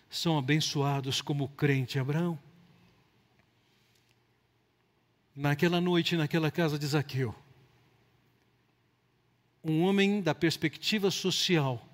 [0.09, 2.39] são abençoados como o crente Abraão.
[5.35, 7.35] Naquela noite, naquela casa de Zaqueu,
[9.65, 11.89] um homem da perspectiva social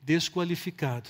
[0.00, 1.08] desqualificado.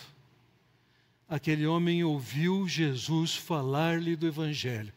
[1.29, 4.93] Aquele homem ouviu Jesus falar-lhe do Evangelho.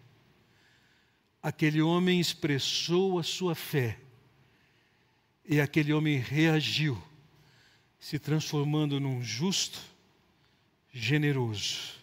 [1.46, 4.00] Aquele homem expressou a sua fé.
[5.48, 7.00] E aquele homem reagiu,
[8.00, 9.80] se transformando num justo,
[10.92, 12.00] generoso.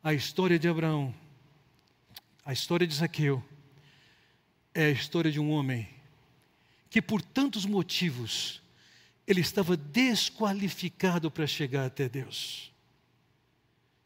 [0.00, 1.12] A história de Abraão,
[2.44, 3.44] a história de Zaqueu,
[4.72, 5.88] é a história de um homem
[6.88, 8.62] que por tantos motivos
[9.26, 12.72] ele estava desqualificado para chegar até Deus.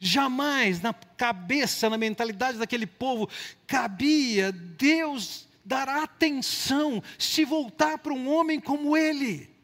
[0.01, 3.29] Jamais na cabeça, na mentalidade daquele povo,
[3.67, 9.55] cabia Deus dar atenção se voltar para um homem como ele.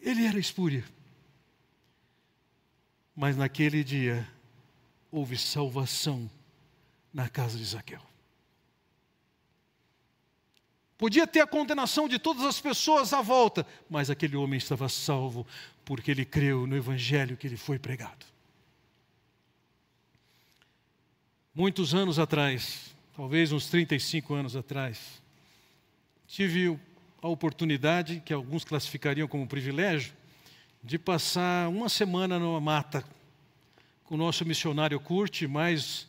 [0.00, 0.84] Ele era espúria.
[3.14, 4.26] Mas naquele dia
[5.10, 6.30] houve salvação
[7.12, 8.00] na casa de Zaqueu.
[10.96, 15.46] Podia ter a condenação de todas as pessoas à volta, mas aquele homem estava salvo
[15.84, 18.31] porque ele creu no evangelho que lhe foi pregado.
[21.54, 25.22] Muitos anos atrás, talvez uns 35 anos atrás,
[26.26, 26.80] tive
[27.20, 30.14] a oportunidade, que alguns classificariam como privilégio,
[30.82, 33.04] de passar uma semana numa mata
[34.04, 36.08] com o nosso missionário Curte, mais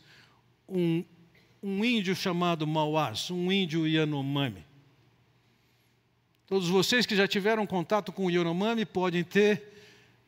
[0.65, 1.03] um,
[1.61, 4.65] um índio chamado Mauás, um índio Yanomami.
[6.47, 9.61] Todos vocês que já tiveram contato com o Yanomami podem ter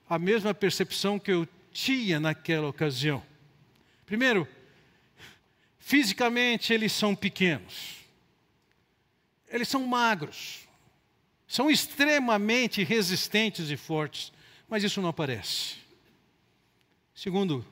[0.09, 3.23] a mesma percepção que eu tinha naquela ocasião.
[4.05, 4.45] Primeiro,
[5.87, 7.97] Fisicamente, eles são pequenos.
[9.47, 10.67] Eles são magros.
[11.47, 14.33] São extremamente resistentes e fortes,
[14.67, 15.75] mas isso não aparece.
[17.13, 17.63] Segundo,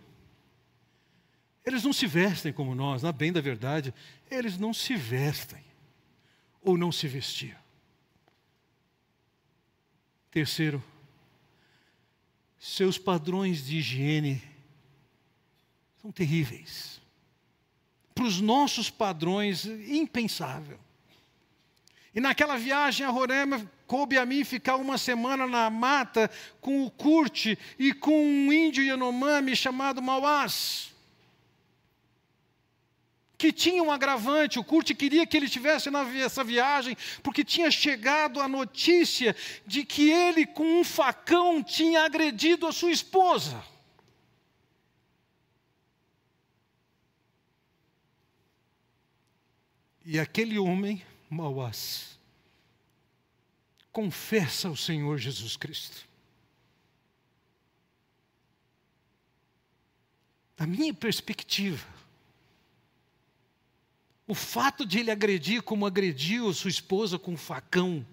[1.66, 3.92] eles não se vestem como nós, na bem da verdade,
[4.30, 5.66] eles não se vestem
[6.62, 7.58] ou não se vestiam.
[10.30, 10.84] Terceiro,
[12.60, 14.40] seus padrões de higiene
[16.00, 17.02] são terríveis
[18.24, 20.80] para os nossos padrões, impensável.
[22.16, 26.90] E naquela viagem a Roraima, coube a mim ficar uma semana na mata com o
[26.90, 30.94] Curte e com um índio Yanomami chamado Mauás.
[33.38, 38.40] Que tinha um agravante, o Curte queria que ele estivesse nessa viagem, porque tinha chegado
[38.40, 39.36] a notícia
[39.68, 43.73] de que ele, com um facão, tinha agredido a sua esposa.
[50.06, 52.20] E aquele homem, Mauás,
[53.92, 56.08] confessa ao Senhor Jesus Cristo.
[60.58, 61.88] Da minha perspectiva,
[64.28, 68.06] o fato de ele agredir como agrediu sua esposa com um facão,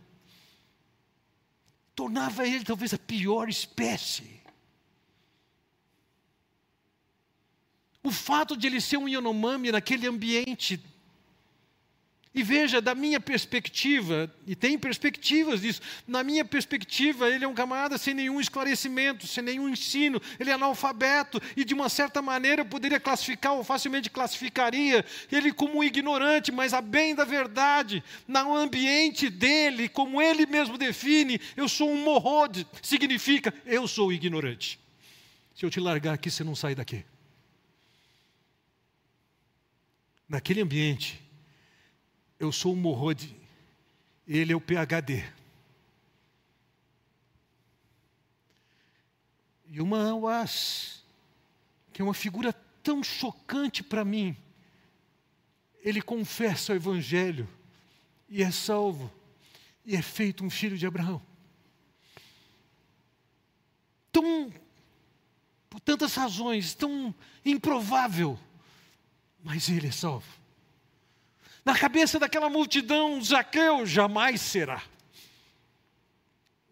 [1.95, 4.41] tornava ele talvez a pior espécie.
[8.03, 10.83] O fato de ele ser um Yanomami naquele ambiente
[12.33, 17.55] e veja, da minha perspectiva, e tem perspectivas disso, na minha perspectiva, ele é um
[17.55, 22.63] camarada sem nenhum esclarecimento, sem nenhum ensino, ele é analfabeto, e de uma certa maneira
[22.63, 28.03] eu poderia classificar, ou facilmente classificaria, ele como um ignorante, mas a bem da verdade,
[28.29, 34.79] no ambiente dele, como ele mesmo define, eu sou um morrode, significa eu sou ignorante.
[35.57, 37.05] Se eu te largar aqui, você não sai daqui.
[40.29, 41.21] Naquele ambiente,
[42.41, 43.37] eu sou o Morrode,
[44.27, 45.23] ele é o PHD.
[49.67, 51.05] E uma Awas,
[51.93, 54.35] que é uma figura tão chocante para mim,
[55.83, 57.47] ele confessa o Evangelho
[58.27, 59.13] e é salvo,
[59.85, 61.21] e é feito um filho de Abraão.
[64.11, 64.51] Tão,
[65.69, 67.15] por tantas razões, tão
[67.45, 68.39] improvável,
[69.45, 70.40] mas ele é salvo.
[71.65, 74.83] Na cabeça daquela multidão, Zaqueu jamais será.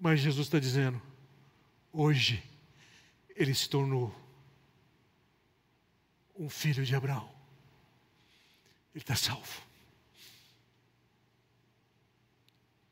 [0.01, 1.01] Mas Jesus está dizendo:
[1.93, 2.43] hoje
[3.37, 4.15] ele se tornou
[6.39, 7.29] um filho de Abraão.
[8.95, 9.63] Ele está salvo.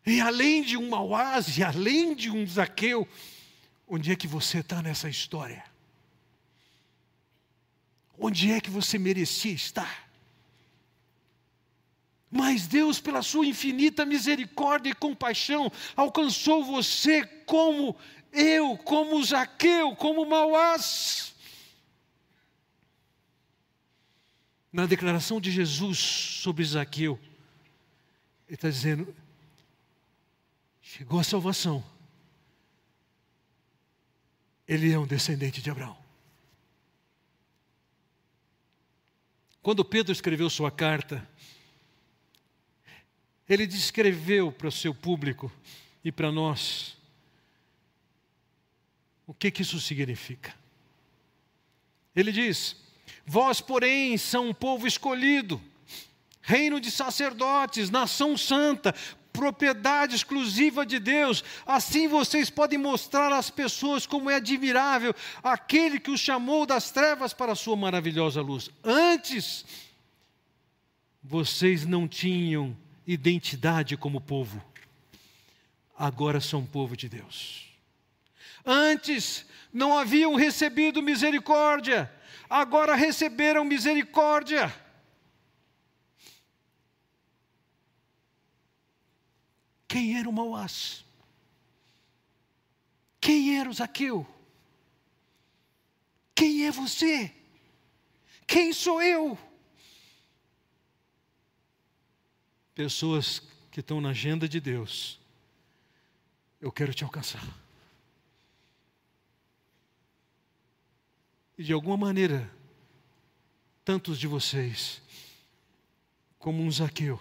[0.05, 3.09] E além de um Mauás, além de um Zaqueu,
[3.89, 5.65] onde é que você está nessa história?
[8.19, 10.06] Onde é que você merecia estar?
[12.31, 17.97] Mas Deus, pela sua infinita misericórdia e compaixão, alcançou você como
[18.33, 21.35] eu, como Zaqueu, como Mauás.
[24.73, 27.19] Na declaração de Jesus sobre Zaqueu,
[28.47, 29.15] ele está dizendo:
[30.83, 31.83] chegou a salvação,
[34.69, 35.97] ele é um descendente de Abraão.
[39.63, 41.29] Quando Pedro escreveu sua carta,
[43.49, 45.53] ele descreveu para o seu público
[46.05, 46.97] e para nós
[49.27, 50.55] o que, que isso significa.
[52.15, 52.77] Ele diz:
[53.25, 55.61] Vós, porém, são um povo escolhido,
[56.41, 58.95] reino de sacerdotes, nação santa,
[59.33, 61.45] propriedade exclusiva de Deus.
[61.67, 67.35] Assim vocês podem mostrar às pessoas como é admirável aquele que os chamou das trevas
[67.35, 68.71] para a sua maravilhosa luz.
[68.83, 69.65] Antes,
[71.23, 72.77] vocês não tinham
[73.07, 74.63] identidade como povo,
[75.97, 77.67] agora são povo de Deus.
[78.65, 82.13] Antes, não haviam recebido misericórdia,
[82.51, 84.75] agora receberam misericórdia.
[89.87, 91.05] Quem era o Mauás?
[93.21, 94.27] Quem era o Zaqueu?
[96.35, 97.33] Quem é você?
[98.47, 99.39] Quem sou eu?
[102.77, 105.19] Pessoas que estão na agenda de Deus,
[106.61, 107.43] eu quero te alcançar.
[111.57, 112.53] E de alguma maneira,
[113.83, 115.01] tantos de vocês,
[116.39, 117.19] como um Zaqueu,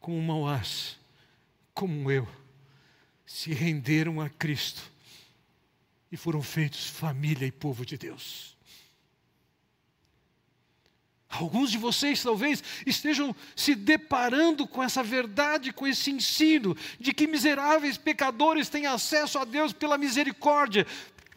[0.00, 0.98] como um Mauás,
[1.74, 2.26] como eu,
[3.26, 4.90] se renderam a Cristo
[6.10, 8.56] e foram feitos família e povo de Deus.
[11.30, 17.28] Alguns de vocês talvez estejam se deparando com essa verdade, com esse ensino de que
[17.28, 20.84] miseráveis pecadores têm acesso a Deus pela misericórdia,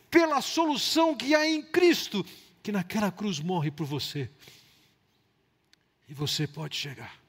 [0.09, 2.25] pela solução que há em Cristo,
[2.63, 4.27] que naquela cruz morre por você.
[6.09, 7.21] E você pode chegar.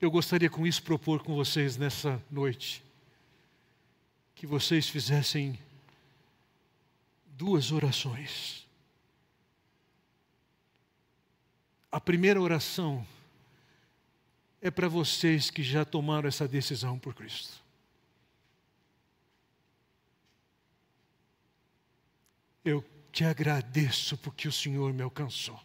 [0.00, 2.82] Eu gostaria com isso propor com vocês nessa noite
[4.34, 5.58] que vocês fizessem
[7.36, 8.66] duas orações.
[11.92, 13.06] A primeira oração
[14.60, 17.62] é para vocês que já tomaram essa decisão por Cristo.
[22.64, 25.60] Eu te agradeço porque o Senhor me alcançou.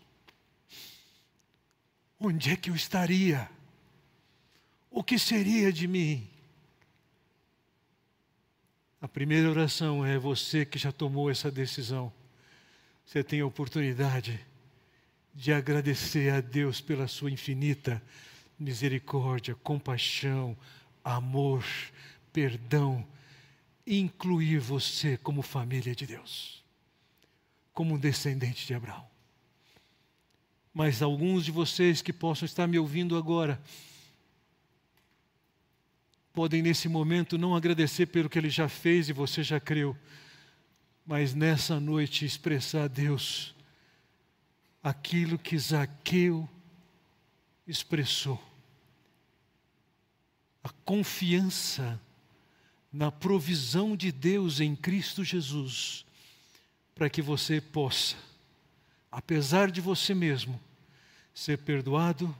[2.19, 3.49] Onde é que eu estaria?
[4.89, 6.30] O que seria de mim?
[9.01, 12.13] A primeira oração é você que já tomou essa decisão.
[13.03, 14.39] Você tem a oportunidade
[15.33, 17.99] de agradecer a Deus pela sua infinita
[18.59, 20.55] misericórdia, compaixão,
[21.03, 21.65] amor,
[22.31, 23.03] perdão,
[23.87, 26.63] incluir você como família de Deus,
[27.73, 29.07] como descendente de Abraão.
[30.71, 33.59] Mas alguns de vocês que possam estar me ouvindo agora,
[36.33, 39.97] podem nesse momento não agradecer pelo que ele já fez e você já creu,
[41.05, 43.53] mas nessa noite expressar a Deus
[44.81, 46.49] aquilo que Zaqueu
[47.67, 48.41] expressou.
[50.63, 51.99] A confiança
[52.91, 56.05] na provisão de Deus em Cristo Jesus,
[56.93, 58.15] para que você possa,
[59.11, 60.59] apesar de você mesmo,
[61.33, 62.35] ser perdoado,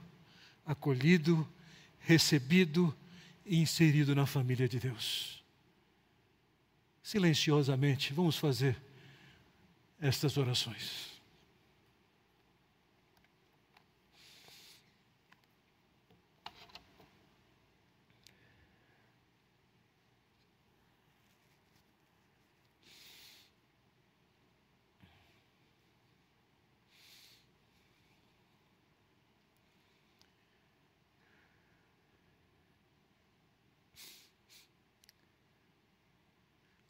[0.64, 1.48] acolhido,
[2.00, 2.94] recebido
[3.60, 5.44] inserido na família de Deus.
[7.02, 8.80] Silenciosamente, vamos fazer
[10.00, 11.11] estas orações.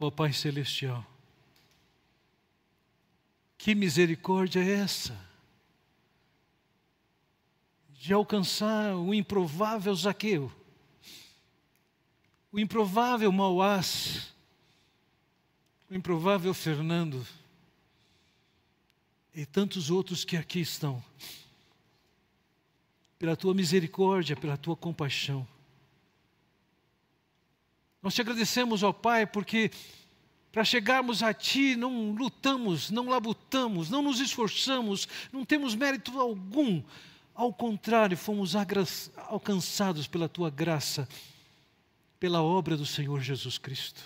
[0.04, 1.06] Ó Pai Celestial,
[3.56, 5.16] que misericórdia é essa?
[7.90, 10.50] De alcançar o improvável Zaqueu,
[12.50, 14.34] o improvável Mauás,
[15.88, 17.24] o improvável Fernando
[19.32, 21.00] e tantos outros que aqui estão.
[23.20, 25.46] Pela tua misericórdia, pela tua compaixão.
[28.02, 29.70] Nós te agradecemos, ó Pai, porque
[30.50, 36.82] para chegarmos a Ti não lutamos, não labutamos, não nos esforçamos, não temos mérito algum.
[37.34, 38.54] Ao contrário, fomos
[39.16, 41.08] alcançados pela Tua graça,
[42.20, 44.02] pela obra do Senhor Jesus Cristo.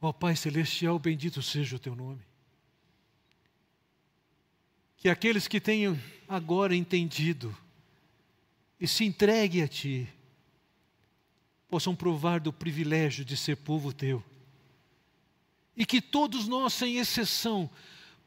[0.00, 2.22] Ó Pai Celestial, bendito seja o Teu nome.
[4.96, 5.96] Que aqueles que tenham
[6.28, 7.56] agora entendido
[8.80, 10.08] e se entreguem a Ti,
[11.68, 14.24] possam provar do privilégio de ser povo teu.
[15.76, 17.70] E que todos nós, sem exceção,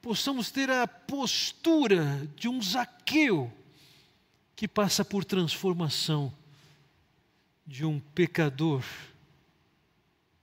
[0.01, 3.51] possamos ter a postura de um Zaqueu
[4.55, 6.31] que passa por transformação
[7.65, 8.83] de um pecador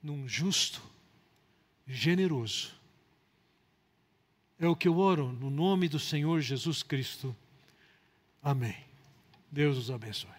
[0.01, 0.81] num justo,
[1.87, 2.71] generoso.
[4.59, 7.35] É o que eu oro no nome do Senhor Jesus Cristo.
[8.43, 8.75] Amém.
[9.51, 10.38] Deus os abençoe.